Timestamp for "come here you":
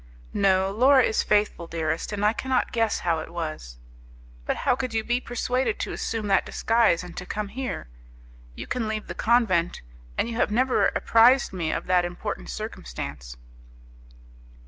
7.27-8.65